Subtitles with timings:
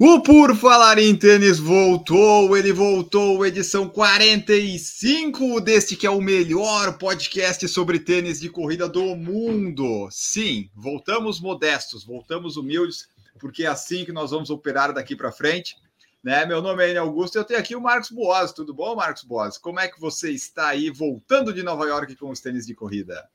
[0.00, 6.96] O Por Falar em Tênis voltou, ele voltou, edição 45 deste que é o melhor
[6.98, 10.08] podcast sobre tênis de corrida do mundo.
[10.12, 13.08] Sim, voltamos modestos, voltamos humildes,
[13.40, 15.74] porque é assim que nós vamos operar daqui para frente.
[16.22, 16.46] Né?
[16.46, 18.52] Meu nome é Enio Augusto e eu tenho aqui o Marcos Boas.
[18.52, 19.58] Tudo bom, Marcos Boas?
[19.58, 23.28] Como é que você está aí voltando de Nova York com os tênis de corrida?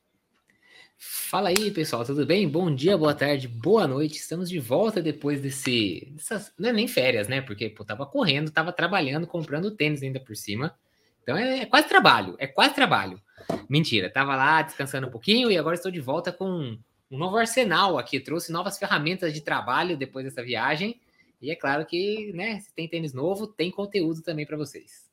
[0.98, 2.48] Fala aí, pessoal, tudo bem?
[2.48, 4.16] Bom dia, boa tarde, boa noite.
[4.16, 6.12] Estamos de volta depois desse.
[6.12, 7.40] Dessas, não é nem férias, né?
[7.40, 10.74] Porque pô, tava correndo, tava trabalhando, comprando tênis ainda por cima.
[11.22, 13.20] Então é, é, quase trabalho, é quase trabalho.
[13.68, 16.78] Mentira, tava lá descansando um pouquinho e agora estou de volta com
[17.10, 18.20] um novo arsenal aqui.
[18.20, 21.00] Trouxe novas ferramentas de trabalho depois dessa viagem.
[21.42, 25.03] E é claro que, né, se tem tênis novo, tem conteúdo também para vocês.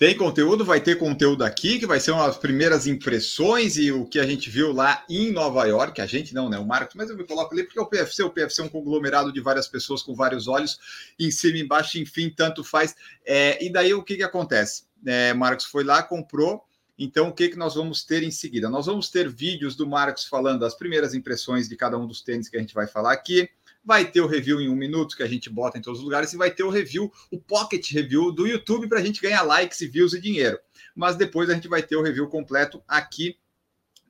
[0.00, 4.18] Tem conteúdo, vai ter conteúdo aqui, que vai ser umas primeiras impressões e o que
[4.18, 6.00] a gente viu lá em Nova York.
[6.00, 6.58] A gente não, né?
[6.58, 8.22] O Marcos, mas eu me coloco ali porque o PFC.
[8.22, 10.78] O PFC é um conglomerado de várias pessoas com vários olhos,
[11.18, 12.96] em cima e embaixo, enfim, tanto faz.
[13.26, 14.84] É, e daí o que, que acontece?
[15.04, 16.64] É, Marcos foi lá, comprou.
[16.98, 18.70] Então, o que, que nós vamos ter em seguida?
[18.70, 22.48] Nós vamos ter vídeos do Marcos falando as primeiras impressões de cada um dos tênis
[22.48, 23.50] que a gente vai falar aqui
[23.84, 26.32] vai ter o review em um minuto que a gente bota em todos os lugares
[26.32, 29.80] e vai ter o review, o pocket review do YouTube para a gente ganhar likes
[29.80, 30.58] e views e dinheiro.
[30.94, 33.36] Mas depois a gente vai ter o review completo aqui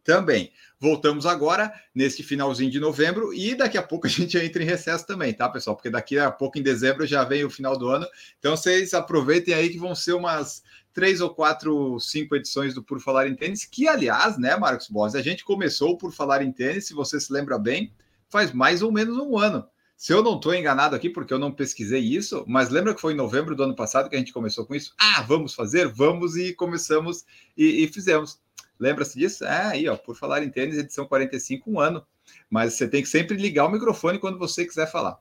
[0.02, 0.52] também.
[0.78, 5.06] Voltamos agora neste finalzinho de novembro e daqui a pouco a gente entra em recesso
[5.06, 5.76] também, tá, pessoal?
[5.76, 8.06] Porque daqui a pouco em dezembro já vem o final do ano.
[8.38, 10.62] Então vocês aproveitem aí que vão ser umas
[10.92, 15.14] três ou quatro, cinco edições do Por Falar em Tênis, que aliás, né, Marcos Boss,
[15.14, 17.92] a gente começou Por Falar em Tênis, se você se lembra bem,
[18.30, 19.66] faz mais ou menos um ano.
[19.96, 23.12] Se eu não estou enganado aqui, porque eu não pesquisei isso, mas lembra que foi
[23.12, 24.94] em novembro do ano passado que a gente começou com isso?
[24.98, 25.88] Ah, vamos fazer?
[25.88, 27.22] Vamos e começamos
[27.54, 28.40] e, e fizemos.
[28.78, 29.44] Lembra-se disso?
[29.44, 32.02] É, aí, ó, por falar em tênis, edição 45, um ano.
[32.48, 35.18] Mas você tem que sempre ligar o microfone quando você quiser falar.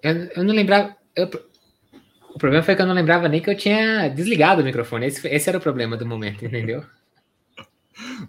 [0.00, 0.96] Eu, eu não lembrava.
[1.16, 1.28] Eu,
[2.32, 5.06] o problema foi que eu não lembrava nem que eu tinha desligado o microfone.
[5.06, 6.84] Esse, esse era o problema do momento, entendeu?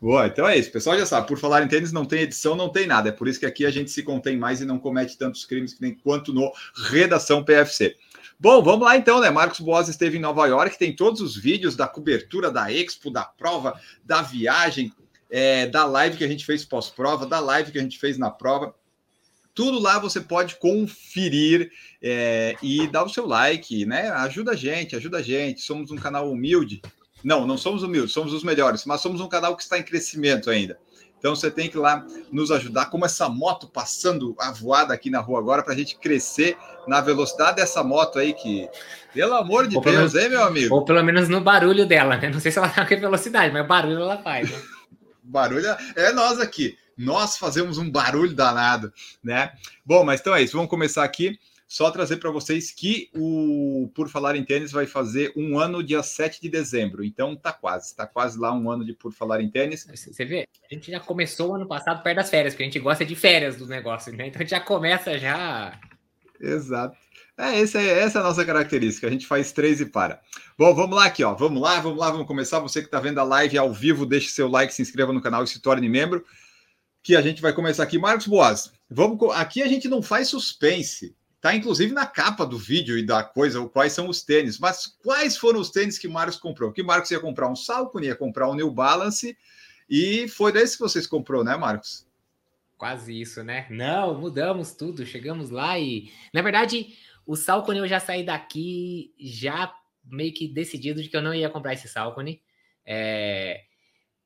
[0.04, 0.68] Boa, então é isso.
[0.68, 3.08] O pessoal já sabe, por falar em tênis, não tem edição, não tem nada.
[3.08, 5.80] É por isso que aqui a gente se contém mais e não comete tantos crimes
[6.04, 6.52] quanto no
[6.90, 7.96] Redação PFC.
[8.38, 9.30] Bom, vamos lá então, né?
[9.30, 13.24] Marcos Boas esteve em Nova York, tem todos os vídeos da cobertura da Expo, da
[13.24, 14.92] prova, da viagem,
[15.32, 18.30] é, da live que a gente fez pós-prova, da live que a gente fez na
[18.30, 18.76] prova.
[19.56, 21.72] Tudo lá você pode conferir
[22.02, 24.10] é, e dar o seu like, né?
[24.10, 25.62] Ajuda a gente, ajuda a gente.
[25.62, 26.82] Somos um canal humilde
[27.24, 30.50] não, não somos humildes, somos os melhores, mas somos um canal que está em crescimento
[30.50, 30.78] ainda.
[31.24, 35.10] Então você tem que ir lá nos ajudar, como essa moto passando a voada aqui
[35.10, 38.68] na rua agora, para a gente crescer na velocidade dessa moto aí, que,
[39.14, 40.76] pelo amor de ou Deus, menos, hein, meu amigo?
[40.76, 42.30] Ou pelo menos no barulho dela, né?
[42.30, 44.52] Não sei se ela está com velocidade, mas barulho ela faz.
[44.52, 44.62] Né?
[45.24, 46.78] barulho é nós aqui.
[46.98, 48.92] Nós fazemos um barulho danado,
[49.24, 49.54] né?
[49.86, 50.58] Bom, mas então é isso.
[50.58, 51.40] Vamos começar aqui.
[51.68, 56.04] Só trazer para vocês que o Por Falar em Tênis vai fazer um ano dia
[56.04, 57.04] 7 de dezembro.
[57.04, 59.86] Então tá quase, tá quase lá um ano de Por Falar em Tênis.
[59.86, 63.06] Você vê, a gente já começou ano passado perto das férias, porque a gente gosta
[63.06, 64.28] de férias do negócio, né?
[64.28, 65.80] Então a gente já começa já.
[66.40, 66.98] Exato.
[67.38, 69.08] É, essa é, essa é a nossa característica.
[69.08, 70.22] A gente faz três e para.
[70.58, 71.34] Bom, vamos lá aqui, ó.
[71.34, 72.60] Vamos lá, vamos lá, vamos começar.
[72.60, 75.44] Você que está vendo a live ao vivo, deixe seu like, se inscreva no canal
[75.44, 76.24] e se torne membro.
[77.02, 77.98] Que a gente vai começar aqui.
[77.98, 79.20] Marcos Boas, vamos.
[79.36, 81.16] Aqui a gente não faz suspense.
[81.44, 84.58] Tá inclusive na capa do vídeo e da coisa, quais são os tênis.
[84.58, 86.72] Mas quais foram os tênis que Marcos comprou?
[86.72, 89.38] Que Marcos ia comprar um Salcone, ia comprar um New Balance
[89.90, 92.08] e foi desse que vocês comprou, né, Marcos?
[92.78, 93.68] Quase isso, né?
[93.70, 99.76] Não, mudamos tudo, chegamos lá e, na verdade, o Salcone eu já saí daqui já
[100.06, 102.42] meio que decidido de que eu não ia comprar esse Salcone.
[102.86, 103.66] É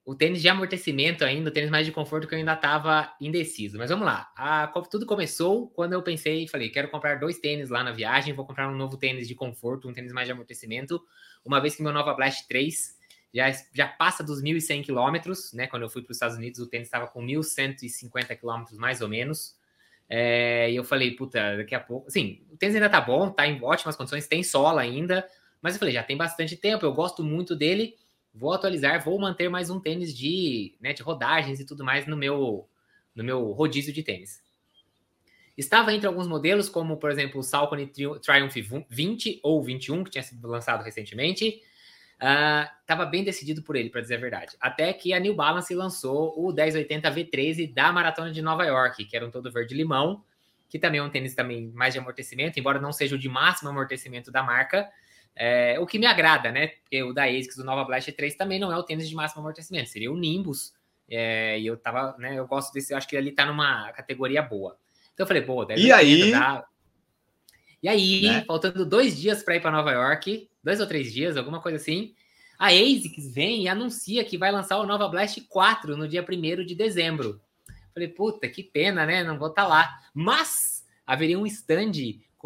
[0.08, 3.78] o tênis de amortecimento ainda, o tênis mais de conforto que eu ainda estava indeciso.
[3.78, 4.32] Mas vamos lá.
[4.38, 8.34] A, tudo começou quando eu pensei e falei, quero comprar dois tênis lá na viagem,
[8.34, 11.04] vou comprar um novo tênis de conforto, um tênis mais de amortecimento,
[11.44, 12.98] uma vez que meu Nova Blast 3
[13.34, 15.68] já, já passa dos 1.100 quilômetros, né?
[15.68, 19.10] Quando eu fui para os Estados Unidos, o tênis estava com 1.150 quilômetros, mais ou
[19.10, 19.58] menos.
[20.08, 22.10] É, e eu falei, puta, daqui a pouco...
[22.10, 25.28] Sim, o tênis ainda tá bom, tá em ótimas condições, tem sola ainda,
[25.62, 27.94] mas eu falei, já tem bastante tempo, eu gosto muito dele
[28.38, 32.16] vou atualizar, vou manter mais um tênis de, né, de rodagens e tudo mais no
[32.16, 32.70] meu,
[33.16, 34.42] no meu rodízio de tênis.
[35.58, 38.56] Estava entre alguns modelos, como por exemplo o Salcone Triumph
[38.90, 41.64] 20 ou 21, que tinha sido lançado recentemente.
[42.80, 44.56] Estava uh, bem decidido por ele, para dizer a verdade.
[44.62, 49.16] Até que a New Balance lançou o 1080 V13 da Maratona de Nova York, que
[49.16, 50.24] era um todo verde-limão,
[50.70, 53.70] que também é um tênis também mais de amortecimento, embora não seja o de máximo
[53.70, 54.88] amortecimento da marca,
[55.38, 56.68] é, o que me agrada, né?
[56.68, 59.42] Porque o da ASICS, do Nova Blast 3, também não é o tênis de máximo
[59.42, 60.74] amortecimento, seria o Nimbus,
[61.10, 64.42] é, e eu tava, né, eu gosto desse, eu acho que ele tá numa categoria
[64.42, 64.78] boa.
[65.14, 66.34] Então eu falei, pô, deve E aí?
[67.82, 68.44] E aí, né?
[68.46, 72.14] faltando dois dias para ir para Nova York, dois ou três dias, alguma coisa assim,
[72.58, 76.66] a ASICS vem e anuncia que vai lançar o Nova Blast 4 no dia 1
[76.66, 77.40] de dezembro.
[77.94, 79.24] Falei, puta, que pena, né?
[79.24, 80.00] Não vou estar tá lá.
[80.14, 81.92] Mas haveria um stand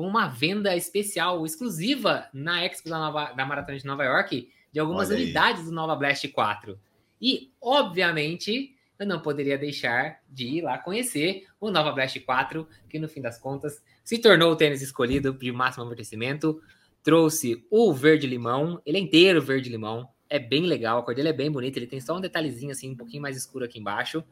[0.02, 4.80] com uma venda especial, exclusiva na Expo da, Nova, da Maratona de Nova York, de
[4.80, 6.76] algumas unidades do Nova Blast 4.
[7.22, 12.98] E, obviamente, eu não poderia deixar de ir lá conhecer o Nova Blast 4, que
[12.98, 16.60] no fim das contas se tornou o tênis escolhido de máximo amortecimento.
[17.04, 21.52] Trouxe o verde-limão, ele é inteiro verde-limão, é bem legal, a cor dele é bem
[21.52, 24.24] bonita, ele tem só um detalhezinho assim, um pouquinho mais escuro aqui embaixo.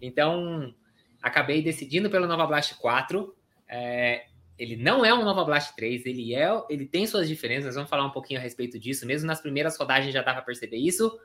[0.00, 0.74] Então,
[1.20, 3.36] acabei decidindo pelo Nova Blast 4.
[3.68, 4.28] É,
[4.58, 7.90] ele não é um Nova Blast 3, ele é, ele tem suas diferenças, nós vamos
[7.90, 11.18] falar um pouquinho a respeito disso, mesmo nas primeiras rodagens já dava para perceber isso,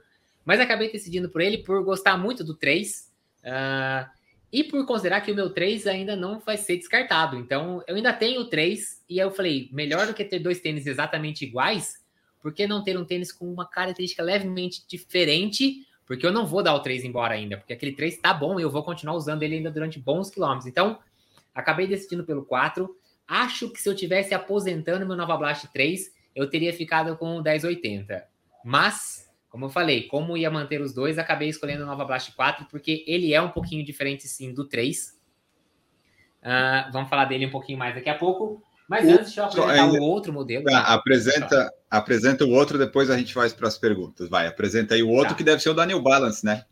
[0.44, 3.12] mas acabei decidindo por ele por gostar muito do 3
[3.44, 4.12] uh, ah,
[4.52, 7.38] e por considerar que o meu 3 ainda não vai ser descartado.
[7.38, 10.88] Então, eu ainda tenho o 3 e eu falei, melhor do que ter dois tênis
[10.88, 12.04] exatamente iguais,
[12.42, 15.86] por que não ter um tênis com uma característica levemente diferente?
[16.06, 18.64] Porque eu não vou dar o 3 embora ainda, porque aquele 3 tá bom e
[18.64, 20.66] eu vou continuar usando ele ainda durante bons quilômetros.
[20.66, 20.98] Então,
[21.54, 22.90] acabei decidindo pelo 4.
[23.30, 27.44] Acho que se eu tivesse aposentando meu Nova Blast 3, eu teria ficado com o
[27.44, 28.26] 1080.
[28.66, 32.66] Mas, como eu falei, como ia manter os dois, acabei escolhendo o Nova Blast 4,
[32.66, 35.10] porque ele é um pouquinho diferente, sim, do 3.
[35.10, 38.64] Uh, ah, vamos falar dele um pouquinho mais daqui a pouco.
[38.88, 40.64] Mas o, antes, deixa eu apresentar ainda, o outro modelo.
[40.64, 44.28] Tá, apresenta, apresenta o outro, depois a gente vai para as perguntas.
[44.28, 45.36] Vai, apresenta aí o outro, tá.
[45.36, 46.66] que deve ser o da New Balance, né?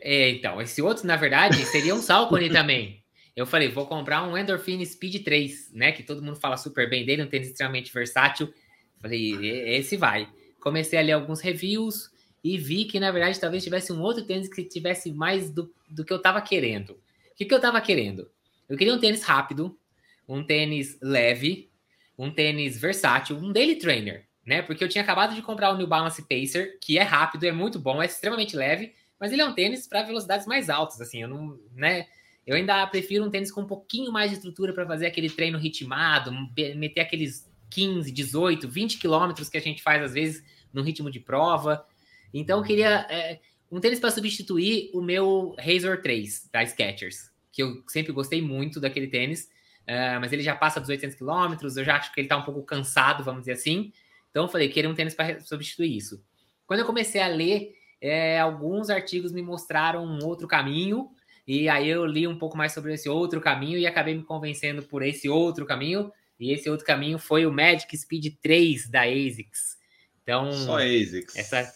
[0.00, 3.04] É, então, esse outro, na verdade, seria um Salcone também
[3.36, 5.92] eu falei, vou comprar um Endorphin Speed 3, né?
[5.92, 8.52] Que todo mundo fala super bem dele, um tênis extremamente versátil.
[8.98, 9.34] Falei,
[9.76, 10.26] esse vai.
[10.58, 12.10] Comecei a ler alguns reviews
[12.42, 16.02] e vi que, na verdade, talvez tivesse um outro tênis que tivesse mais do, do
[16.02, 16.92] que eu tava querendo.
[16.92, 18.30] O que, que eu tava querendo?
[18.66, 19.78] Eu queria um tênis rápido,
[20.26, 21.70] um tênis leve,
[22.16, 24.62] um tênis versátil, um daily trainer, né?
[24.62, 27.78] Porque eu tinha acabado de comprar o New Balance Pacer, que é rápido, é muito
[27.78, 31.28] bom, é extremamente leve, mas ele é um tênis para velocidades mais altas, assim, eu
[31.28, 32.06] não, né?
[32.46, 35.58] Eu ainda prefiro um tênis com um pouquinho mais de estrutura para fazer aquele treino
[35.58, 36.30] ritmado,
[36.76, 41.18] meter aqueles 15, 18, 20 quilômetros que a gente faz às vezes no ritmo de
[41.18, 41.84] prova.
[42.32, 43.40] Então eu queria é,
[43.70, 48.78] um tênis para substituir o meu Razor 3 da Skechers, que eu sempre gostei muito
[48.78, 49.48] daquele tênis,
[49.82, 52.44] uh, mas ele já passa dos 800 quilômetros, eu já acho que ele está um
[52.44, 53.92] pouco cansado, vamos dizer assim.
[54.30, 56.22] Então eu falei, queria um tênis para substituir isso.
[56.66, 61.10] Quando eu comecei a ler, é, alguns artigos me mostraram um outro caminho,
[61.46, 64.82] e aí eu li um pouco mais sobre esse outro caminho e acabei me convencendo
[64.82, 66.12] por esse outro caminho.
[66.38, 69.78] E esse outro caminho foi o Magic Speed 3 da ASICS.
[70.22, 71.36] Então, só ASICS.
[71.36, 71.72] Essa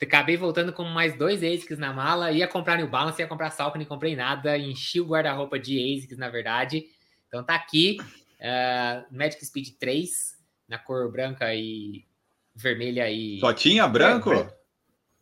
[0.00, 3.84] acabei voltando com mais dois ASICS na mala, ia comprar New Balance, ia comprar Salcone,
[3.84, 6.86] não comprei nada, enchi o guarda-roupa de ASICS, na verdade.
[7.26, 10.38] Então tá aqui, uh, Magic Speed 3,
[10.68, 12.04] na cor branca e
[12.54, 13.40] vermelha e...
[13.40, 14.32] Só tinha branco?
[14.32, 14.54] É,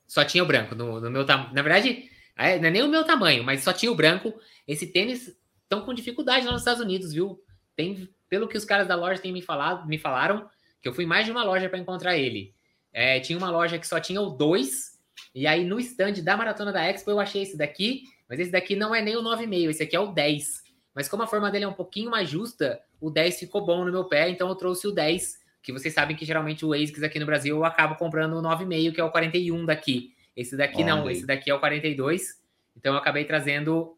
[0.06, 1.54] só tinha o branco, no, no meu tamanho.
[1.54, 4.34] Na verdade, é, não é nem o meu tamanho, mas só tinha o branco.
[4.68, 7.40] Esse tênis estão com dificuldade lá nos Estados Unidos, viu?
[7.74, 10.48] Tem, pelo que os caras da loja têm me falado, me falaram,
[10.82, 12.54] que eu fui mais de uma loja para encontrar ele.
[12.92, 14.96] É, tinha uma loja que só tinha o 2,
[15.34, 18.76] e aí no stand da Maratona da Expo eu achei esse daqui, mas esse daqui
[18.76, 20.62] não é nem o 9,5, esse aqui é o 10.
[20.94, 23.92] Mas como a forma dele é um pouquinho mais justa, o 10 ficou bom no
[23.92, 27.18] meu pé, então eu trouxe o 10, que vocês sabem que geralmente o ASICS aqui
[27.18, 30.15] no Brasil eu acabo comprando o 9,5, que é o 41 daqui.
[30.36, 31.12] Esse daqui Olha não, aí.
[31.14, 32.42] esse daqui é o 42.
[32.76, 33.96] Então eu acabei trazendo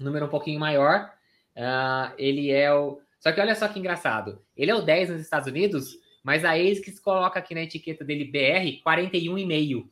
[0.00, 1.12] um número um pouquinho maior.
[1.54, 3.00] Uh, ele é o.
[3.18, 4.40] Só que olha só que engraçado.
[4.56, 8.24] Ele é o 10 nos Estados Unidos, mas a ASICS coloca aqui na etiqueta dele
[8.24, 9.86] BR 41,5.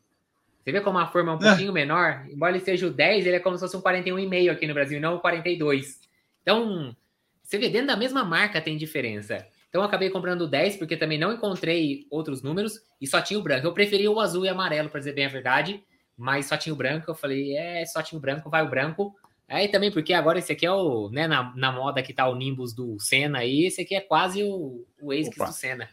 [0.64, 1.74] Você vê como a forma é um pouquinho é.
[1.74, 2.26] menor?
[2.30, 5.00] Embora ele seja o 10, ele é como se fosse um 41,5 aqui no Brasil,
[5.00, 6.00] não o 42.
[6.42, 6.94] Então,
[7.42, 9.46] você vê, dentro da mesma marca tem diferença.
[9.68, 13.38] Então, eu acabei comprando o 10, porque também não encontrei outros números e só tinha
[13.38, 13.66] o branco.
[13.66, 15.84] Eu preferia o azul e amarelo, para dizer bem a verdade,
[16.16, 17.10] mas só tinha o branco.
[17.10, 19.14] Eu falei, é, só tinha o branco, vai o branco.
[19.48, 22.34] Aí também, porque agora esse aqui é o, né, na, na moda que tá o
[22.34, 25.88] Nimbus do Senna aí, esse aqui é quase o, o ASICS do Senna.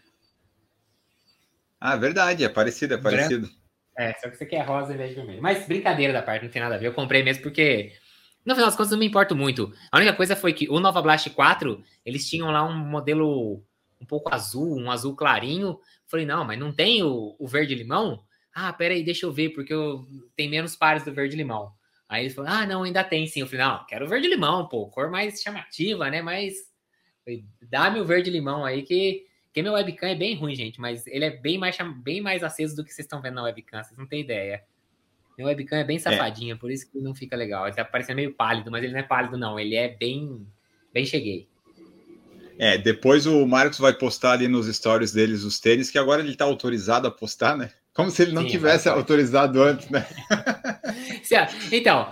[1.79, 3.47] Ah, verdade, é parecido, é parecido.
[3.47, 3.65] Branco.
[3.97, 5.41] É, só que esse aqui é rosa em vez de vermelho.
[5.41, 6.87] Mas brincadeira da parte, não tem nada a ver.
[6.87, 7.93] Eu comprei mesmo porque,
[8.45, 9.73] no final das contas, não me importo muito.
[9.91, 13.63] A única coisa foi que o Nova Blast 4, eles tinham lá um modelo
[13.99, 15.79] um pouco azul, um azul clarinho.
[16.05, 18.23] Falei, não, mas não tem o, o verde limão?
[18.53, 21.73] Ah, peraí, deixa eu ver, porque eu tem menos pares do verde limão.
[22.07, 23.41] Aí ele falou, ah, não, ainda tem sim.
[23.41, 26.21] Eu falei, não, quero verde limão, pô, cor mais chamativa, né?
[26.21, 26.53] Mas
[27.69, 31.23] dá-me o verde limão aí que que meu webcam é bem ruim, gente, mas ele
[31.23, 34.05] é bem mais, bem mais aceso do que vocês estão vendo na webcam, vocês não
[34.05, 34.61] têm ideia.
[35.37, 36.57] Meu webcam é bem safadinho, é.
[36.57, 37.67] por isso que não fica legal.
[37.67, 39.59] Ele tá parecendo meio pálido, mas ele não é pálido, não.
[39.59, 40.47] Ele é bem,
[40.93, 41.47] bem cheguei.
[42.57, 46.31] É, depois o Marcos vai postar ali nos stories deles os tênis, que agora ele
[46.31, 47.71] está autorizado a postar, né?
[47.93, 50.05] Como se ele não Sim, tivesse autorizado antes, né?
[51.71, 52.09] então,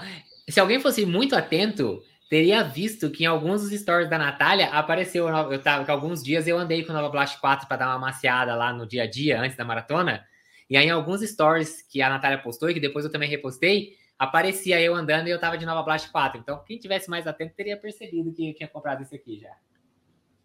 [0.49, 5.27] se alguém fosse muito atento, teria visto que em alguns dos stories da Natália apareceu.
[5.27, 8.55] Eu tava, alguns dias eu andei com o Nova Blast 4 para dar uma maciada
[8.55, 10.25] lá no dia a dia, antes da maratona.
[10.73, 13.95] E aí, em alguns stories que a Natália postou e que depois eu também repostei,
[14.17, 16.39] aparecia eu andando e eu tava de Nova Blast 4.
[16.39, 19.51] Então, quem tivesse mais atento teria percebido que eu tinha comprado esse aqui já.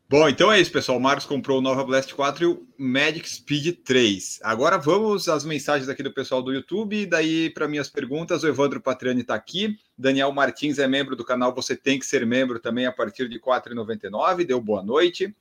[0.06, 0.99] Bom, então é isso, pessoal.
[0.99, 4.40] O Marcos comprou o Nova Blast 4 e o Magic Speed 3.
[4.42, 7.06] Agora vamos às mensagens aqui do pessoal do YouTube.
[7.06, 9.78] Daí, para minhas perguntas, o Evandro Patriani está aqui.
[9.97, 13.37] Daniel Martins é membro do canal Você Tem Que Ser Membro também a partir de
[13.37, 14.44] R$ 4,99.
[14.44, 15.35] Deu boa noite.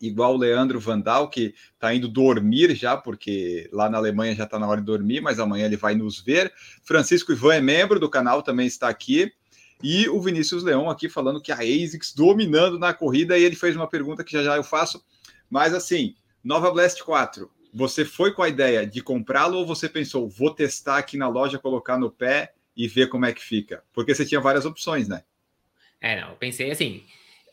[0.00, 4.58] Igual o Leandro Vandal, que está indo dormir já, porque lá na Alemanha já está
[4.58, 6.52] na hora de dormir, mas amanhã ele vai nos ver.
[6.82, 9.32] Francisco Ivan é membro do canal, também está aqui.
[9.82, 13.76] E o Vinícius Leão aqui falando que a ASICS dominando na corrida, e ele fez
[13.76, 15.04] uma pergunta que já já eu faço.
[15.48, 20.28] Mas assim, Nova Blast 4, você foi com a ideia de comprá-lo ou você pensou,
[20.28, 23.82] vou testar aqui na loja, colocar no pé e ver como é que fica?
[23.92, 25.22] Porque você tinha várias opções, né?
[26.00, 27.02] É, não, eu pensei assim,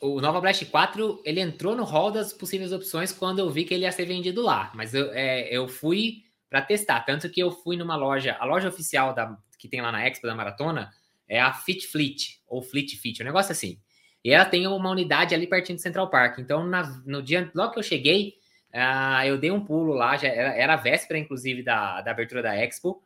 [0.02, 3.74] o Nova Blast 4, ele entrou no hall das possíveis opções quando eu vi que
[3.74, 7.52] ele ia ser vendido lá, mas eu, é, eu fui para testar, tanto que eu
[7.52, 10.90] fui numa loja, a loja oficial da, que tem lá na Expo da Maratona,
[11.28, 13.80] é a Fit Fleet, ou Fleet Fit, um negócio assim.
[14.24, 16.40] E ela tem uma unidade ali pertinho do Central Park.
[16.40, 18.36] Então, na, no dia, logo que eu cheguei,
[18.74, 22.42] uh, eu dei um pulo lá, já era, era a véspera, inclusive, da, da abertura
[22.42, 23.02] da Expo.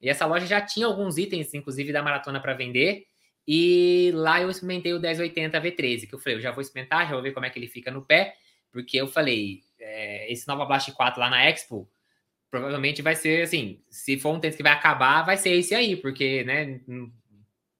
[0.00, 3.06] E essa loja já tinha alguns itens, inclusive, da maratona para vender.
[3.46, 7.12] E lá eu experimentei o 1080 V13, que eu falei, eu já vou experimentar, já
[7.12, 8.36] vou ver como é que ele fica no pé,
[8.70, 11.90] porque eu falei, é, esse Nova Blast 4 lá na Expo,
[12.50, 15.96] provavelmente vai ser assim, se for um tênis que vai acabar, vai ser esse aí,
[15.96, 16.80] porque, né,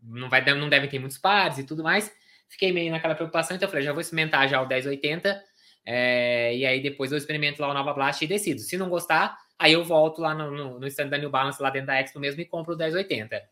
[0.02, 2.12] não, vai, não devem ter muitos pares e tudo mais.
[2.48, 5.42] Fiquei meio naquela preocupação, então eu falei, já vou experimentar já o 1080,
[5.84, 8.60] é, e aí depois eu experimento lá o Nova Blast e decido.
[8.60, 11.70] Se não gostar, aí eu volto lá no, no, no stand da New Balance, lá
[11.70, 13.42] dentro da Expo mesmo, e compro o 1080.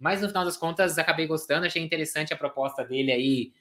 [0.00, 3.52] Mas no final das contas, acabei gostando, achei interessante a proposta dele aí,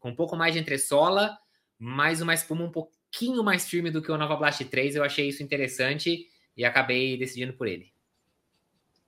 [0.00, 1.38] com um pouco mais de entressola,
[1.78, 5.28] mais uma espuma um pouquinho mais firme do que o Nova Blast 3, eu achei
[5.28, 6.26] isso interessante
[6.56, 7.92] e acabei decidindo por ele.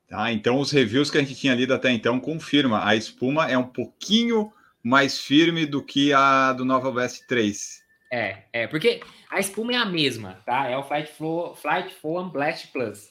[0.06, 3.58] Tá, então os reviews que a gente tinha lido até então confirma, a espuma é
[3.58, 7.82] um pouquinho mais firme do que a do Nova Blast 3.
[8.10, 10.66] É, é, porque a espuma é a mesma, tá?
[10.66, 13.10] É o Flight, Flow, Flight Foam Blast Plus.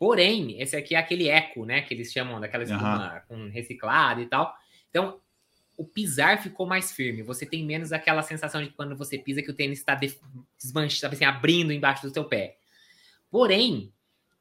[0.00, 1.82] Porém, esse aqui é aquele eco, né?
[1.82, 3.20] Que eles chamam daquela espuma uhum.
[3.28, 4.56] com reciclado e tal.
[4.88, 5.20] Então,
[5.76, 7.22] o pisar ficou mais firme.
[7.22, 9.94] Você tem menos aquela sensação de quando você pisa que o tênis está
[10.56, 12.56] desmanchando, assim, abrindo embaixo do seu pé.
[13.30, 13.92] Porém,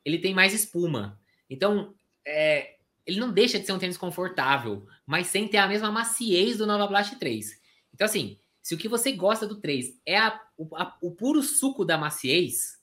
[0.06, 1.20] ele tem mais espuma.
[1.50, 1.94] Então,
[2.26, 6.58] é, ele não deixa de ser um tênis confortável, mas sem ter a mesma maciez
[6.58, 7.60] do Nova Blast 3.
[7.94, 11.44] Então, assim, se o que você gosta do 3 é a, o, a, o puro
[11.44, 12.80] suco da maciez,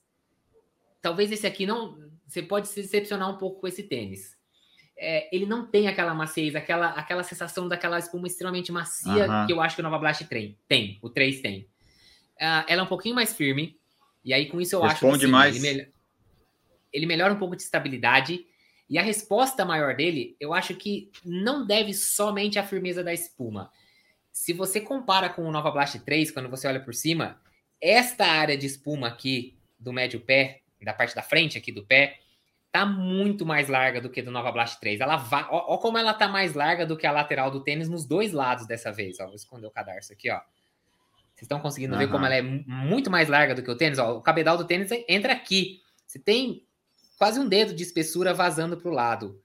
[1.01, 2.05] talvez esse aqui não.
[2.27, 4.35] Você pode se decepcionar um pouco com esse tênis.
[4.99, 9.45] É, ele não tem aquela maciez, aquela, aquela sensação daquela espuma extremamente macia uhum.
[9.45, 10.57] que eu acho que o Nova Blast tem.
[10.67, 11.61] Tem, o 3 tem.
[12.39, 13.79] Uh, ela é um pouquinho mais firme,
[14.25, 15.63] e aí com isso eu Responde acho que mais.
[15.63, 15.91] Ele,
[16.91, 18.45] ele melhora um pouco de estabilidade.
[18.89, 23.69] E a resposta maior dele, eu acho que não deve somente à firmeza da espuma.
[24.31, 27.39] Se você compara com o Nova Blast 3, quando você olha por cima,
[27.81, 32.19] esta área de espuma aqui do médio pé, da parte da frente aqui do pé,
[32.71, 34.99] tá muito mais larga do que do Nova Blast 3.
[34.99, 35.17] Ela
[35.49, 38.31] ó, ó, como ela tá mais larga do que a lateral do tênis nos dois
[38.31, 39.25] lados dessa vez, ó.
[39.25, 40.39] Vou esconder o cadarço aqui, ó.
[41.33, 41.99] Vocês estão conseguindo uhum.
[41.99, 44.17] ver como ela é muito mais larga do que o tênis, ó.
[44.17, 45.81] O cabedal do tênis entra aqui.
[46.05, 46.65] Você tem
[47.17, 49.41] quase um dedo de espessura vazando para o lado.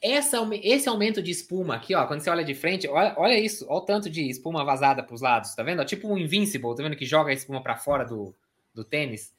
[0.00, 3.64] Essa, esse aumento de espuma aqui, ó, quando você olha de frente, olha, olha isso,
[3.68, 5.80] olha o tanto de espuma vazada para os lados, tá vendo?
[5.80, 8.34] Ó, tipo um Invincible, tá vendo que joga a espuma para fora do,
[8.74, 9.34] do tênis?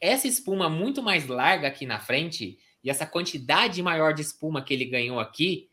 [0.00, 4.72] Essa espuma muito mais larga aqui na frente e essa quantidade maior de espuma que
[4.72, 5.68] ele ganhou aqui,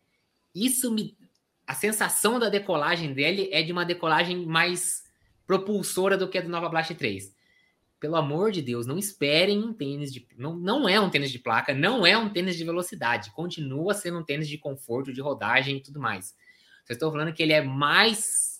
[0.53, 1.17] isso me.
[1.65, 5.03] A sensação da decolagem dele é de uma decolagem mais
[5.47, 7.33] propulsora do que a do Nova Blast 3
[8.03, 10.27] pelo amor de Deus, não esperem um tênis de.
[10.37, 13.31] Não, não é um tênis de placa, não é um tênis de velocidade.
[13.31, 16.35] Continua sendo um tênis de conforto, de rodagem e tudo mais.
[16.83, 18.59] Vocês estão falando que ele é mais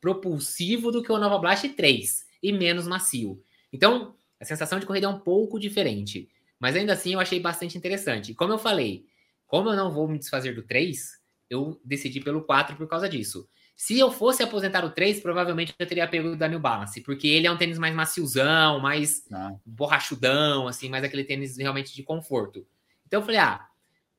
[0.00, 2.26] propulsivo do que o Nova Blast 3.
[2.42, 3.40] e menos macio.
[3.72, 6.28] Então, a sensação de corrida é um pouco diferente.
[6.58, 8.34] Mas ainda assim eu achei bastante interessante.
[8.34, 9.04] Como eu falei,
[9.46, 13.48] como eu não vou me desfazer do 3, eu decidi pelo 4 por causa disso.
[13.76, 17.26] Se eu fosse aposentar o 3, provavelmente eu teria pego o da New Balance, porque
[17.26, 19.54] ele é um tênis mais maciozão, mais ah.
[19.64, 22.66] borrachudão, assim, mais aquele tênis realmente de conforto.
[23.06, 23.66] Então eu falei, ah,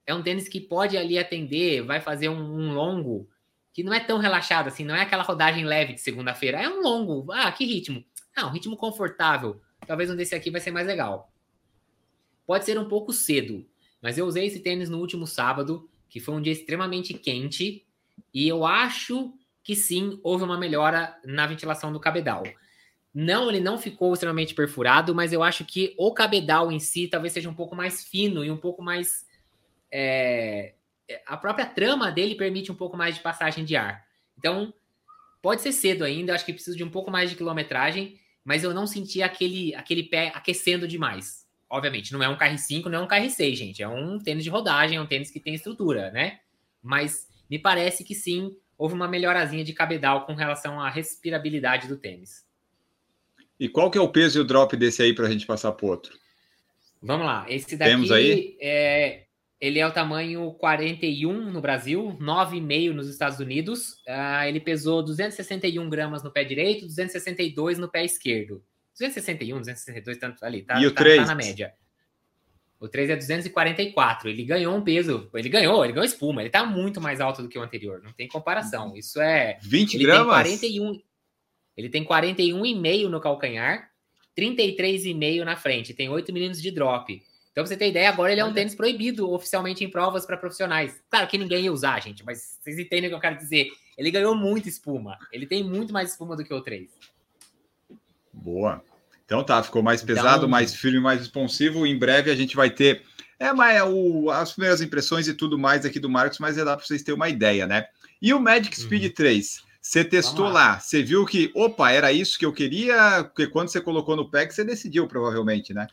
[0.06, 3.30] é um tênis que pode ali atender, vai fazer um, um longo
[3.72, 6.82] que não é tão relaxado assim, não é aquela rodagem leve de segunda-feira, é um
[6.82, 7.32] longo.
[7.32, 8.04] Ah, que ritmo?
[8.36, 9.62] Ah, um ritmo confortável.
[9.86, 11.32] Talvez um desse aqui vai ser mais legal.
[12.46, 13.66] Pode ser um pouco cedo,
[14.02, 17.86] mas eu usei esse tênis no último sábado, que foi um dia extremamente quente,
[18.34, 19.34] e eu acho
[19.64, 22.44] que sim, houve uma melhora na ventilação do cabedal.
[23.14, 27.34] Não, ele não ficou extremamente perfurado, mas eu acho que o cabedal em si talvez
[27.34, 29.26] seja um pouco mais fino e um pouco mais.
[29.92, 30.74] É,
[31.26, 34.06] a própria trama dele permite um pouco mais de passagem de ar.
[34.38, 34.74] Então,
[35.42, 38.74] pode ser cedo ainda, acho que precisa de um pouco mais de quilometragem, mas eu
[38.74, 41.48] não senti aquele, aquele pé aquecendo demais.
[41.70, 43.82] Obviamente, não é um KR5, não é um KR6, gente.
[43.82, 46.40] É um tênis de rodagem, é um tênis que tem estrutura, né?
[46.82, 51.98] Mas me parece que sim, houve uma melhorazinha de cabedal com relação à respirabilidade do
[51.98, 52.46] tênis.
[53.60, 55.72] E qual que é o peso e o drop desse aí para a gente passar
[55.72, 56.20] para outro?
[57.02, 57.46] Vamos lá.
[57.48, 58.58] Esse daqui Temos aí?
[58.60, 59.26] É,
[59.62, 63.92] ele é o tamanho 41 no Brasil, 9,5 nos Estados Unidos.
[64.08, 68.64] Uh, ele pesou 261 gramas no pé direito, 262 no pé esquerdo.
[68.98, 71.22] 261, 262, tanto ali, tá, e o tá, 3?
[71.22, 71.74] tá na média.
[72.80, 74.28] O 3 é 244.
[74.28, 75.30] Ele ganhou um peso.
[75.36, 76.42] Ele ganhou, ele ganhou espuma.
[76.42, 78.02] Ele tá muito mais alto do que o anterior.
[78.04, 78.98] Não tem comparação.
[78.98, 79.60] Isso é.
[79.62, 80.60] 20 ele gramas?
[80.60, 81.02] Tem 41,
[81.78, 83.92] ele tem 41,5 no calcanhar,
[84.36, 85.94] 33,5 na frente.
[85.94, 87.22] Tem 8 milímetros de drop.
[87.52, 90.38] Então, pra você ter ideia, agora ele é um tênis proibido oficialmente em provas para
[90.38, 91.02] profissionais.
[91.10, 93.70] Claro que ninguém ia usar, gente, mas vocês entendem o que eu quero dizer.
[93.98, 95.18] Ele ganhou muita espuma.
[95.32, 96.90] Ele tem muito mais espuma do que o 3.
[98.32, 98.82] Boa.
[99.26, 100.50] Então tá, ficou mais pesado, então...
[100.50, 101.86] mais firme, mais responsivo.
[101.86, 103.04] Em breve a gente vai ter
[103.42, 106.64] é, mas é o, as primeiras impressões e tudo mais aqui do Marcos, mas é
[106.64, 107.88] dá para vocês terem uma ideia, né?
[108.22, 109.14] E o Magic Speed uhum.
[109.16, 109.64] 3?
[109.82, 110.52] Você testou lá.
[110.74, 114.30] lá, você viu que, opa, era isso que eu queria, porque quando você colocou no
[114.30, 115.88] pack, você decidiu, provavelmente, né?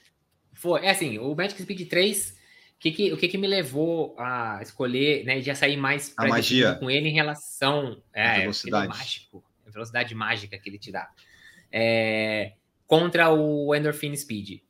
[0.59, 2.37] Foi, é assim, o Magic Speed 3,
[2.81, 6.75] que que, o que, que me levou a escolher, né, já sair mais a magia
[6.75, 8.89] com ele em relação é, velocidade.
[8.89, 11.09] mágico, a velocidade mágica que ele te dá.
[11.71, 12.55] É,
[12.89, 14.61] contra o Endorphin Speed.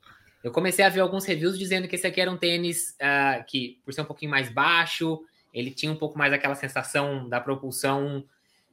[0.44, 3.80] Eu comecei a ver alguns reviews dizendo que esse aqui era um tênis uh, que,
[3.82, 5.20] por ser um pouquinho mais baixo,
[5.54, 8.22] ele tinha um pouco mais aquela sensação da propulsão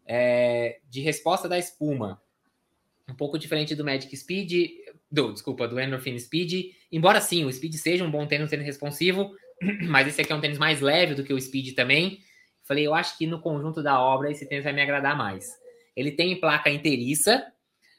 [0.05, 2.21] é, de resposta da espuma.
[3.07, 4.51] Um pouco diferente do Magic Speed,
[5.11, 6.71] do, desculpa, do Endorphin Speed.
[6.91, 9.31] Embora sim, o Speed seja um bom tênis, um tênis responsivo,
[9.87, 12.19] mas esse aqui é um tênis mais leve do que o Speed também.
[12.63, 15.45] Falei, eu acho que no conjunto da obra esse tênis vai me agradar mais.
[15.95, 17.45] Ele tem placa inteiriça,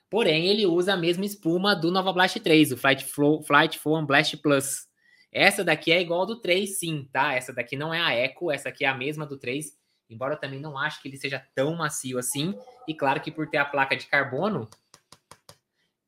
[0.09, 4.07] Porém, ele usa a mesma espuma do Nova Blast 3, o Flight Flow, Flight Foam
[4.07, 4.87] Blast Plus.
[5.33, 7.35] Essa daqui é igual do 3, sim, tá?
[7.35, 9.73] Essa daqui não é a Eco, essa aqui é a mesma do 3,
[10.09, 12.55] embora eu também não acho que ele seja tão macio assim.
[12.87, 14.69] E claro que por ter a placa de carbono,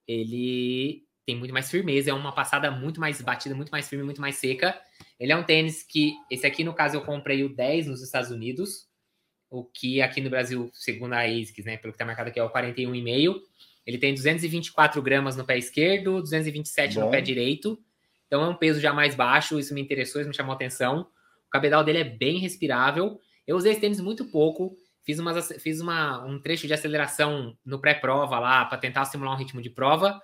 [0.08, 4.20] ele tem muito mais firmeza, é uma passada muito mais batida, muito mais firme, muito
[4.20, 4.80] mais seca.
[5.20, 8.30] Ele é um tênis que, esse aqui no caso eu comprei o 10 nos Estados
[8.30, 8.88] Unidos,
[9.50, 12.42] o que aqui no Brasil, segundo a ASICS, né, pelo que tá marcado aqui é
[12.42, 13.40] o 41,5.
[13.86, 17.04] Ele tem 224 gramas no pé esquerdo, 227 Bom.
[17.04, 17.78] no pé direito.
[18.26, 21.08] Então é um peso já mais baixo, isso me interessou, isso me chamou a atenção.
[21.46, 23.18] O cabedal dele é bem respirável.
[23.46, 24.76] Eu usei esse tênis muito pouco,
[25.08, 29.38] fiz, uma, fiz uma, um trecho de aceleração no pré-prova lá para tentar simular um
[29.38, 30.20] ritmo de prova.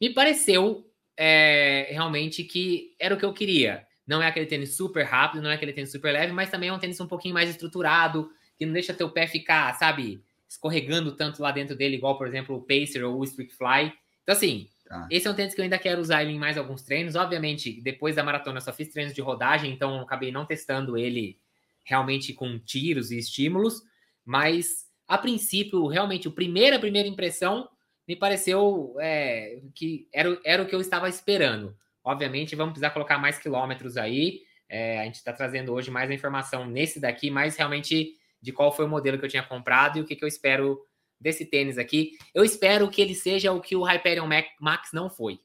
[0.00, 3.86] Me pareceu é, realmente que era o que eu queria.
[4.06, 6.72] Não é aquele tênis super rápido, não é aquele tênis super leve, mas também é
[6.72, 11.42] um tênis um pouquinho mais estruturado, que não deixa teu pé ficar, sabe, escorregando tanto
[11.42, 13.92] lá dentro dele, igual, por exemplo, o Pacer ou o Fly.
[14.22, 15.06] Então, assim, tá.
[15.10, 17.14] esse é um tênis que eu ainda quero usar ele em mais alguns treinos.
[17.14, 21.38] Obviamente, depois da maratona eu só fiz treinos de rodagem, então acabei não testando ele
[21.84, 23.82] realmente com tiros e estímulos.
[24.24, 27.68] Mas, a princípio, realmente, a primeira, primeira impressão
[28.06, 31.76] me pareceu é, que era, era o que eu estava esperando.
[32.02, 34.42] Obviamente, vamos precisar colocar mais quilômetros aí.
[34.68, 38.84] É, a gente está trazendo hoje mais informação nesse daqui, mas realmente de qual foi
[38.84, 40.78] o modelo que eu tinha comprado e o que, que eu espero
[41.18, 42.12] desse tênis aqui.
[42.34, 44.28] Eu espero que ele seja o que o Hyperion
[44.60, 45.40] Max não foi.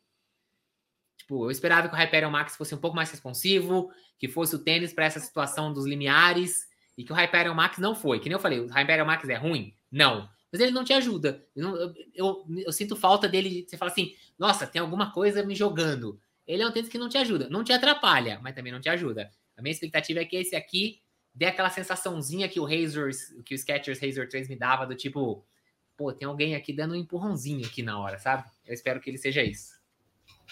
[1.18, 4.60] Tipo, eu esperava que o Hyperion Max fosse um pouco mais responsivo, que fosse o
[4.60, 6.68] tênis para essa situação dos limiares,
[7.00, 8.20] e que o Hyperion Max não foi.
[8.20, 9.74] Que nem eu falei, o Hyperion Max é ruim?
[9.90, 10.30] Não.
[10.52, 11.42] Mas ele não te ajuda.
[11.56, 13.66] Eu, eu, eu, eu, sinto falta dele.
[13.66, 16.20] Você fala assim, nossa, tem alguma coisa me jogando.
[16.46, 17.48] Ele é um tênis que não te ajuda.
[17.50, 19.32] Não te atrapalha, mas também não te ajuda.
[19.56, 21.00] A minha expectativa é que esse aqui
[21.34, 23.12] dê aquela sensaçãozinha que o Razor,
[23.46, 25.46] que o Skechers Razor 3 me dava, do tipo,
[25.96, 28.44] pô, tem alguém aqui dando um empurrãozinho aqui na hora, sabe?
[28.68, 29.80] Eu espero que ele seja isso.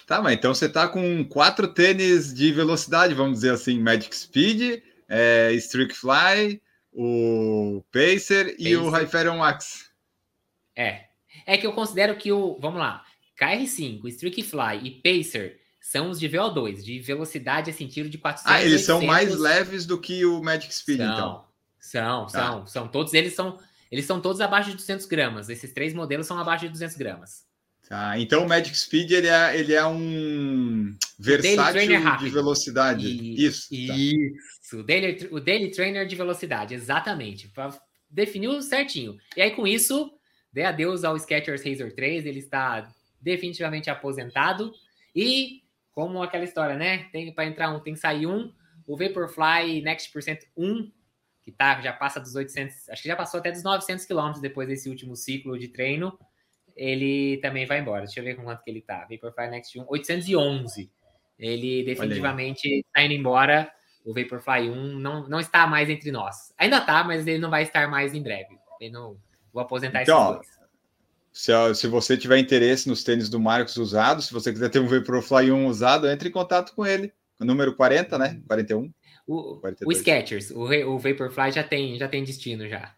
[0.05, 4.81] Tá, mas então você tá com quatro tênis de velocidade, vamos dizer assim, Magic Speed,
[5.07, 8.55] é, Streak Fly, o Pacer, Pacer.
[8.59, 9.89] e o Hyperion Max.
[10.75, 11.05] É.
[11.45, 12.57] É que eu considero que o.
[12.59, 13.03] Vamos lá.
[13.39, 18.51] KR5, Streak Fly e Pacer são os de VO2, de velocidade assim, tiro de 400.
[18.51, 18.85] Ah, eles 800.
[18.85, 21.45] são mais leves do que o Magic Speed, são, então.
[21.79, 22.29] São, tá.
[22.29, 22.87] são, são.
[22.87, 23.57] Todos eles são.
[23.89, 25.49] Eles são todos abaixo de 200 gramas.
[25.49, 27.45] Esses três modelos são abaixo de 200 gramas.
[27.87, 33.07] Tá, então o Magic Speed ele é, ele é um versátil de velocidade.
[33.07, 33.69] E, isso.
[33.69, 33.75] Tá.
[33.75, 34.56] Isso.
[34.73, 37.51] O, daily, o Daily Trainer de velocidade, exatamente.
[38.09, 39.17] Definiu certinho.
[39.35, 40.11] E aí, com isso,
[40.51, 42.25] dê adeus ao Skechers Razor 3.
[42.25, 44.73] Ele está definitivamente aposentado.
[45.15, 47.09] E, como aquela história, né?
[47.11, 48.53] Tem para entrar um, tem que sair um.
[48.85, 50.91] O Vaporfly Next Percent 1,
[51.43, 54.67] que tá, já passa dos 800, acho que já passou até dos 900 quilômetros depois
[54.67, 56.17] desse último ciclo de treino
[56.77, 58.05] ele também vai embora.
[58.05, 59.07] Deixa eu ver com quanto que ele tá.
[59.09, 60.91] Vaporfly Next 1, 811.
[61.39, 63.69] Ele definitivamente está indo embora.
[64.07, 66.53] O Vaporfly 1 não, não está mais entre nós.
[66.57, 68.57] Ainda tá, mas ele não vai estar mais em breve.
[68.79, 69.17] Eu não
[69.51, 70.57] vou aposentar então, esses
[71.43, 71.73] dois.
[71.73, 74.87] Se, se você tiver interesse nos tênis do Marcos usados, se você quiser ter um
[74.87, 77.11] Vaporfly 1 usado, entre em contato com ele.
[77.37, 78.41] O número 40, né?
[78.47, 78.89] 41.
[79.27, 82.95] O, o Skechers, o, o Vaporfly já tem, já tem destino já.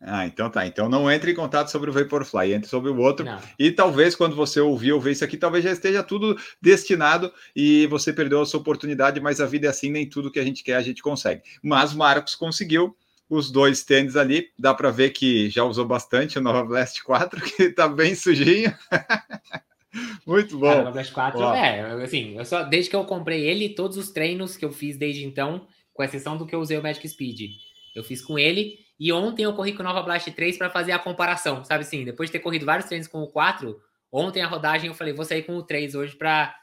[0.00, 0.66] Ah, então tá.
[0.66, 3.24] Então não entre em contato sobre o Vaporfly, entre sobre o outro.
[3.24, 3.40] Não.
[3.58, 7.86] E talvez quando você ouvir ou ver isso aqui, talvez já esteja tudo destinado e
[7.86, 10.62] você perdeu a sua oportunidade, mas a vida é assim, nem tudo que a gente
[10.62, 11.42] quer a gente consegue.
[11.62, 12.94] Mas Marcos conseguiu
[13.28, 17.40] os dois tênis ali, dá para ver que já usou bastante o Nova Blast 4,
[17.56, 18.74] que tá bem sujinho.
[20.26, 20.72] Muito bom.
[20.72, 21.54] o Nova Blast 4, Ó.
[21.54, 24.98] é, assim, eu só, desde que eu comprei ele, todos os treinos que eu fiz
[24.98, 27.52] desde então, com exceção do que eu usei o Magic Speed,
[27.94, 30.92] eu fiz com ele e ontem eu corri com o Nova Blast 3 para fazer
[30.92, 32.04] a comparação, sabe assim?
[32.04, 33.80] Depois de ter corrido vários treinos com o 4,
[34.10, 36.54] ontem a rodagem eu falei, vou sair com o 3 hoje para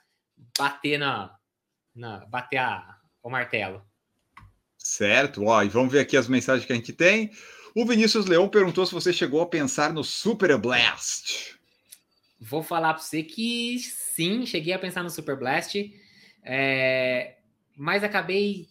[0.57, 1.35] bater na,
[1.93, 3.83] na bater a, o martelo.
[4.77, 7.31] Certo, ó, e vamos ver aqui as mensagens que a gente tem.
[7.75, 11.55] O Vinícius Leão perguntou se você chegou a pensar no Super Blast.
[12.39, 15.75] Vou falar para você que sim, cheguei a pensar no Super Blast,
[16.43, 17.37] é,
[17.77, 18.67] mas acabei.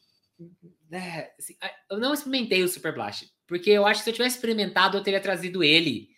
[0.91, 1.57] É, assim,
[1.89, 3.31] eu não experimentei o Super Blast.
[3.51, 6.11] Porque eu acho que se eu tivesse experimentado, eu teria trazido ele.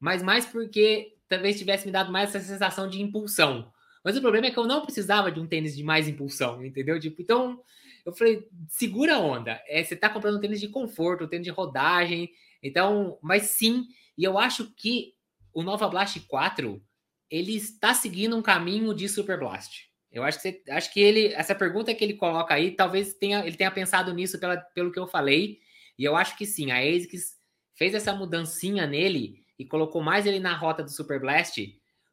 [0.00, 3.70] Mas mais porque talvez tivesse me dado mais essa sensação de impulsão.
[4.02, 6.98] Mas o problema é que eu não precisava de um tênis de mais impulsão, entendeu?
[6.98, 7.60] Tipo, então
[8.06, 9.62] eu falei, segura a onda.
[9.68, 12.30] É, você tá comprando um tênis de conforto, um tênis de rodagem.
[12.62, 15.12] Então, mas sim, e eu acho que
[15.52, 16.82] o Nova Blast 4
[17.30, 19.90] ele está seguindo um caminho de Super Blast.
[20.10, 23.46] Eu acho que você, acho que ele essa pergunta que ele coloca aí, talvez tenha,
[23.46, 25.60] ele tenha pensado nisso pela, pelo que eu falei
[25.98, 27.36] e eu acho que sim, a ASICS
[27.74, 31.58] fez essa mudancinha nele e colocou mais ele na rota do Super Blast,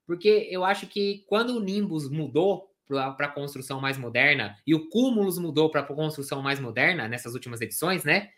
[0.05, 4.89] porque eu acho que quando o Nimbus mudou para a construção mais moderna e o
[4.89, 8.29] Cumulus mudou para a construção mais moderna nessas últimas edições, né?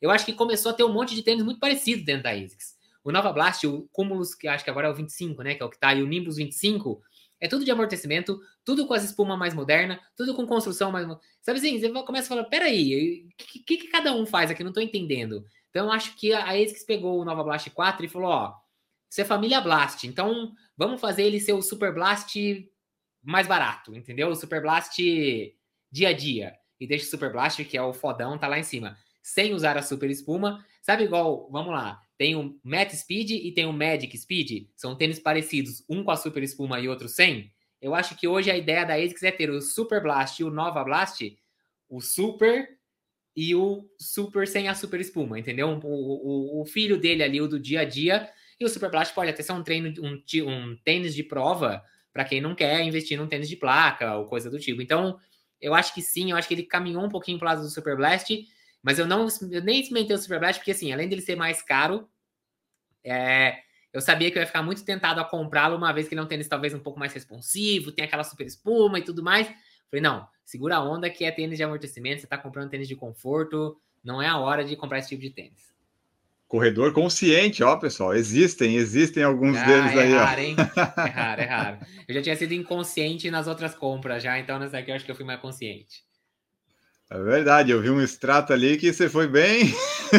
[0.00, 2.76] Eu acho que começou a ter um monte de tênis muito parecido dentro da ASICS.
[3.02, 5.54] O Nova Blast, o Cumulus, que acho que agora é o 25, né?
[5.54, 7.02] Que é o que tá, e o Nimbus 25,
[7.44, 11.06] é tudo de amortecimento, tudo com as espumas mais moderna, tudo com construção mais.
[11.42, 11.78] Sabe assim?
[11.78, 14.64] Você começa a falar: peraí, o que, que, que, cada um faz aqui?
[14.64, 15.44] Não tô entendendo.
[15.68, 18.54] Então, acho que a ASICS pegou o Nova Blast 4 e falou: ó,
[19.10, 22.34] você é família Blast, então vamos fazer ele ser o Super Blast
[23.22, 24.28] mais barato, entendeu?
[24.28, 24.98] O Super Blast
[25.92, 26.56] dia a dia.
[26.80, 28.96] E deixa o Super Blast, que é o fodão, tá lá em cima.
[29.24, 30.62] Sem usar a super espuma.
[30.82, 34.68] Sabe igual, vamos lá, tem o Matt Speed e tem o Magic Speed.
[34.76, 37.50] São tênis parecidos, um com a super espuma e outro sem.
[37.80, 40.50] Eu acho que hoje a ideia da ASICS é ter o Super Blast e o
[40.50, 41.22] Nova Blast,
[41.88, 42.68] o Super
[43.34, 45.68] e o Super sem a super espuma, entendeu?
[45.82, 48.30] O, o, o filho dele ali, o do dia a dia.
[48.60, 51.82] E o Super Blast pode até ser um treino, um, um tênis de prova
[52.12, 54.82] para quem não quer investir num tênis de placa ou coisa do tipo.
[54.82, 55.18] Então,
[55.60, 57.70] eu acho que sim, eu acho que ele caminhou um pouquinho para o lado do
[57.70, 58.30] Super Blast
[58.84, 61.62] mas eu não eu nem experimentei o Super Blast, porque assim, além dele ser mais
[61.62, 62.06] caro,
[63.02, 63.56] é,
[63.90, 66.22] eu sabia que eu ia ficar muito tentado a comprá-lo, uma vez que ele é
[66.22, 69.46] um tênis talvez um pouco mais responsivo, tem aquela super espuma e tudo mais.
[69.90, 72.94] Falei, não, segura a onda que é tênis de amortecimento, você está comprando tênis de
[72.94, 75.72] conforto, não é a hora de comprar esse tipo de tênis.
[76.46, 80.44] Corredor consciente, ó, pessoal, existem, existem alguns ah, deles é aí, raro, ó.
[80.44, 80.56] Hein?
[80.98, 81.78] É raro, é raro.
[82.06, 85.10] Eu já tinha sido inconsciente nas outras compras já, então nessa aqui eu acho que
[85.10, 86.04] eu fui mais consciente.
[87.10, 89.74] É verdade, eu vi um extrato ali que você foi bem,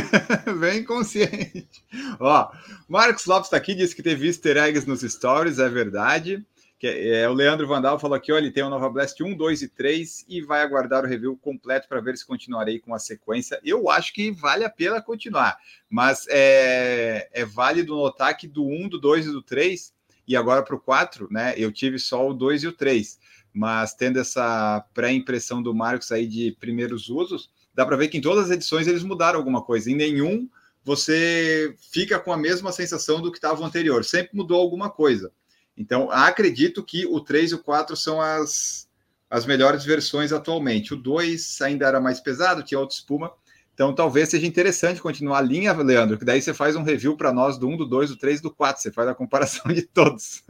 [0.59, 1.83] bem consciente.
[2.19, 2.51] Ó,
[2.87, 6.45] Marcos Lopes está aqui, disse que teve easter eggs nos stories, é verdade.
[6.77, 9.35] Que é, é, o Leandro Vandal falou aqui: olha, ele tem o Nova Blast 1,
[9.35, 12.99] 2 e 3 e vai aguardar o review completo para ver se continuarei com a
[12.99, 13.59] sequência.
[13.63, 15.57] Eu acho que vale a pena continuar,
[15.89, 19.93] mas é, é válido notar que do 1, do 2 e do 3,
[20.27, 21.53] e agora para o 4, né?
[21.57, 23.19] Eu tive só o 2 e o 3,
[23.55, 28.21] mas tendo essa pré-impressão do Marcos aí de primeiros usos, dá para ver que em
[28.21, 29.89] todas as edições eles mudaram alguma coisa.
[29.89, 30.49] Em nenhum
[30.83, 35.31] você fica com a mesma sensação do que estava anterior, sempre mudou alguma coisa.
[35.77, 38.89] Então, acredito que o 3 e o 4 são as,
[39.29, 40.93] as melhores versões atualmente.
[40.93, 43.31] O 2 ainda era mais pesado, tinha outra espuma.
[43.73, 47.33] Então, talvez seja interessante continuar a linha, Leandro, que daí você faz um review para
[47.33, 48.81] nós do 1, do 2, do 3 e do 4.
[48.81, 50.43] Você faz a comparação de todos.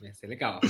[0.00, 0.60] Vai ser legal.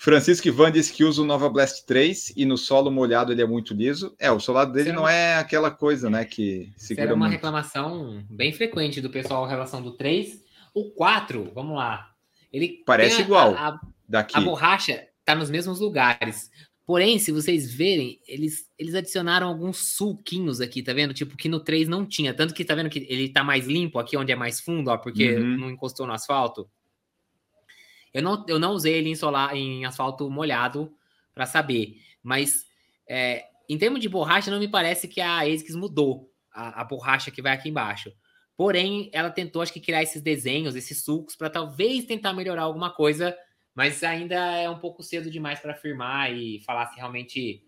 [0.00, 3.46] Francisco Ivan disse que usa o Nova Blast 3 e no solo molhado ele é
[3.46, 4.14] muito liso.
[4.18, 7.32] É, o solado dele não é aquela coisa, né, que segura era uma muito.
[7.32, 10.40] reclamação bem frequente do pessoal em relação do 3.
[10.72, 12.10] O 4, vamos lá.
[12.52, 14.36] Ele parece a, igual a, a, daqui.
[14.36, 16.48] A borracha tá nos mesmos lugares.
[16.86, 21.12] Porém, se vocês verem, eles, eles adicionaram alguns sulquinhos aqui, tá vendo?
[21.12, 22.32] Tipo, que no 3 não tinha.
[22.32, 24.96] Tanto que tá vendo que ele tá mais limpo aqui onde é mais fundo, ó,
[24.96, 25.58] porque Uhum.
[25.58, 26.66] não encostou no asfalto.
[28.18, 30.92] Eu não, eu não usei ele em, solar, em asfalto molhado
[31.32, 31.96] para saber.
[32.20, 32.66] Mas
[33.08, 37.30] é, em termos de borracha, não me parece que a ASICS mudou a, a borracha
[37.30, 38.12] que vai aqui embaixo.
[38.56, 42.90] Porém, ela tentou, acho que, criar esses desenhos, esses sulcos, para talvez tentar melhorar alguma
[42.90, 43.36] coisa,
[43.72, 47.62] mas ainda é um pouco cedo demais para afirmar e falar se realmente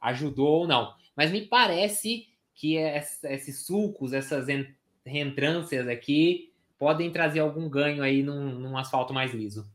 [0.00, 0.94] ajudou ou não.
[1.16, 4.72] Mas me parece que essa- esses sulcos, essas en-
[5.04, 9.66] reentrâncias aqui, podem trazer algum ganho aí num, num asfalto mais liso.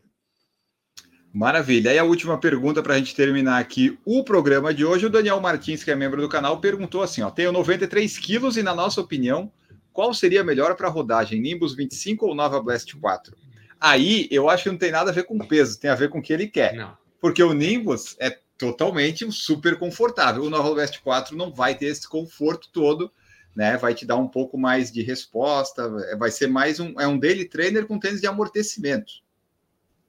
[1.34, 1.94] Maravilha.
[1.94, 5.06] E a última pergunta para a gente terminar aqui o programa de hoje.
[5.06, 8.63] O Daniel Martins, que é membro do canal, perguntou assim: ó, tenho 93 quilos e,
[8.63, 9.52] na nossa opinião,
[9.94, 13.36] qual seria melhor para rodagem, Nimbus 25 ou Nova Blast 4?
[13.80, 16.20] Aí eu acho que não tem nada a ver com peso, tem a ver com
[16.20, 16.76] o que ele quer.
[16.76, 16.98] Não.
[17.20, 20.44] Porque o Nimbus é totalmente um super confortável.
[20.44, 23.12] O Nova Blast 4 não vai ter esse conforto todo,
[23.56, 23.78] né?
[23.78, 27.46] Vai te dar um pouco mais de resposta, vai ser mais um é um daily
[27.46, 29.13] trainer com tênis de amortecimento.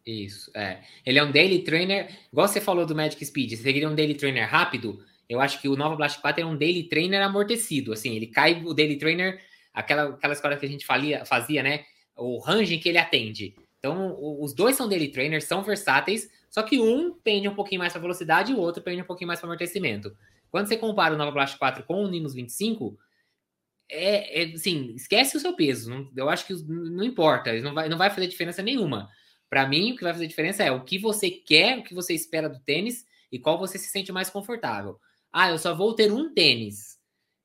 [0.04, 0.82] Isso, é.
[1.06, 4.14] Ele é um daily trainer, igual você falou do Magic Speed, você queria um daily
[4.14, 8.16] trainer rápido, eu acho que o Nova Blast 4 é um daily trainer amortecido, assim,
[8.16, 9.40] ele cai o daily trainer,
[9.72, 11.84] aquela, aquela escola que a gente falia, fazia, né,
[12.16, 13.54] o range que ele atende.
[13.78, 17.92] Então, os dois são daily trainers, são versáteis, só que um pende um pouquinho mais
[17.92, 20.16] para velocidade e o outro pende um pouquinho mais para amortecimento.
[20.50, 22.96] Quando você compara o Nova Blast 4 com o Nimbus 25,
[23.90, 25.90] é, é assim, esquece o seu peso.
[25.90, 29.08] não- eu acho que não importa, não vai, não vai fazer diferença nenhuma.
[29.52, 32.14] Para mim, o que vai fazer diferença é o que você quer, o que você
[32.14, 34.98] espera do tênis e qual você se sente mais confortável.
[35.30, 36.98] Ah, eu só vou ter um tênis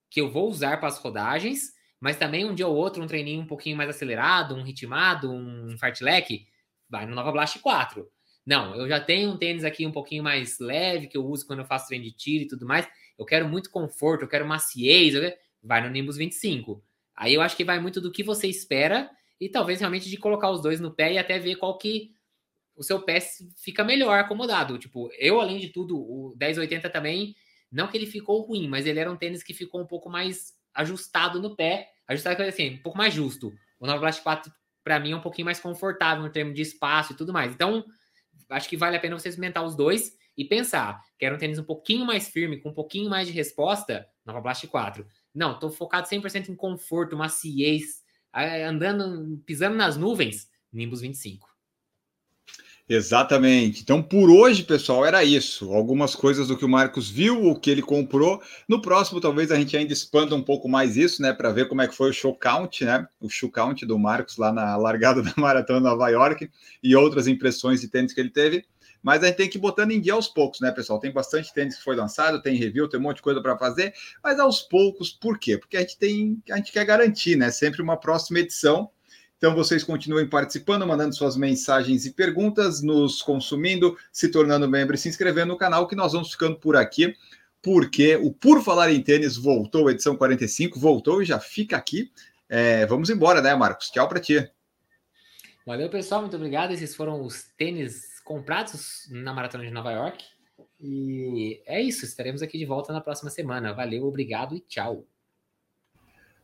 [0.09, 3.41] que eu vou usar para as rodagens, mas também um dia ou outro um treininho
[3.41, 6.47] um pouquinho mais acelerado, um ritmado, um fartlek,
[6.89, 8.09] vai no Nova Blast 4.
[8.45, 11.59] Não, eu já tenho um tênis aqui um pouquinho mais leve que eu uso quando
[11.59, 12.87] eu faço treino de tiro e tudo mais.
[13.19, 16.81] Eu quero muito conforto, eu quero maciez, eu quero- vai no Nimbus 25.
[17.13, 20.49] Aí eu acho que vai muito do que você espera e talvez realmente de colocar
[20.49, 22.11] os dois no pé e até ver qual que
[22.75, 23.19] o seu pé
[23.55, 24.77] fica melhor acomodado.
[24.77, 27.35] Tipo, eu, além de tudo, o 1080 também,
[27.71, 30.53] não que ele ficou ruim, mas ele era um tênis que ficou um pouco mais
[30.73, 31.89] ajustado no pé.
[32.07, 33.51] Ajustado, assim, um pouco mais justo.
[33.79, 34.51] O Nova Blast 4,
[34.83, 37.51] para mim, é um pouquinho mais confortável em termos de espaço e tudo mais.
[37.51, 37.83] Então,
[38.49, 41.63] acho que vale a pena você experimentar os dois e pensar, quero um tênis um
[41.63, 45.05] pouquinho mais firme, com um pouquinho mais de resposta, Nova Blast 4.
[45.33, 48.03] Não, tô focado 100% em conforto, maciez,
[48.37, 51.47] andando, pisando nas nuvens, Nimbus 25.
[52.89, 53.81] Exatamente.
[53.81, 55.73] Então, por hoje, pessoal, era isso.
[55.73, 58.41] Algumas coisas do que o Marcos viu, o que ele comprou.
[58.67, 61.33] No próximo, talvez a gente ainda expanda um pouco mais isso, né?
[61.33, 63.05] Para ver como é que foi o show count, né?
[63.19, 66.49] O show count do Marcos lá na largada da Maratona Nova York
[66.81, 68.63] e outras impressões de tênis que ele teve.
[69.07, 70.99] Mas a gente tem que ir botando em dia aos poucos, né, pessoal?
[70.99, 73.93] Tem bastante tênis que foi lançado, tem review, tem um monte de coisa para fazer,
[74.21, 75.57] mas aos poucos, por quê?
[75.57, 77.49] Porque a gente tem, a gente quer garantir, né?
[77.49, 78.89] Sempre uma próxima edição.
[79.37, 84.97] Então vocês continuem participando, mandando suas mensagens e perguntas, nos consumindo, se tornando membro e
[84.97, 87.15] se inscrevendo no canal, que nós vamos ficando por aqui,
[87.61, 92.11] porque o Por Falar em Tênis voltou, edição 45, voltou e já fica aqui.
[92.49, 93.89] É, vamos embora, né, Marcos?
[93.89, 94.45] Tchau para ti.
[95.65, 96.19] Valeu, pessoal.
[96.19, 96.73] Muito obrigado.
[96.73, 100.25] Esses foram os tênis comprados na Maratona de Nova York.
[100.77, 102.03] E é isso.
[102.03, 103.73] Estaremos aqui de volta na próxima semana.
[103.73, 105.05] Valeu, obrigado e tchau.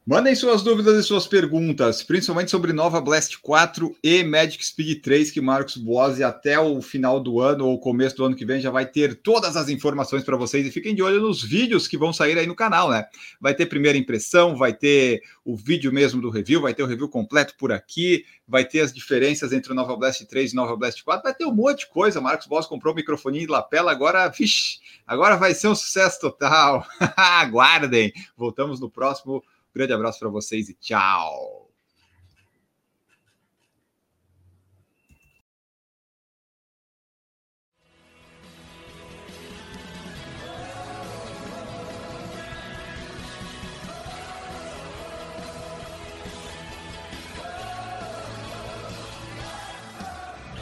[0.05, 5.31] Mandem suas dúvidas e suas perguntas, principalmente sobre Nova Blast 4 e Magic Speed 3,
[5.31, 8.69] que Marcos Boazzi até o final do ano ou começo do ano que vem já
[8.69, 12.11] vai ter todas as informações para vocês e fiquem de olho nos vídeos que vão
[12.11, 13.05] sair aí no canal, né?
[13.39, 17.07] Vai ter primeira impressão, vai ter o vídeo mesmo do review, vai ter o review
[17.07, 21.01] completo por aqui, vai ter as diferenças entre o Nova Blast 3 e Nova Blast
[21.01, 22.19] 4, vai ter um monte de coisa.
[22.19, 26.85] Marcos Boas comprou o microfone de lapela, agora, vixi, agora vai ser um sucesso total.
[27.15, 28.11] Aguardem.
[28.35, 29.41] Voltamos no próximo
[29.73, 31.63] Grande abraço para vocês e tchau!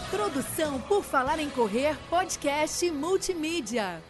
[0.10, 4.02] Produção por Falar em Correr, podcast multimídia.